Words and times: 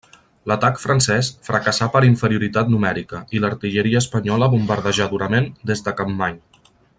L'atac 0.51 0.79
francès 0.83 1.27
fracassà 1.49 1.87
per 1.95 2.01
inferioritat 2.07 2.71
numèrica, 2.77 3.19
i 3.39 3.43
l'artilleria 3.45 4.01
espanyola 4.05 4.49
bombardejà 4.55 5.09
durament 5.13 5.51
des 5.73 5.85
de 5.89 5.95
Capmany. 6.01 6.43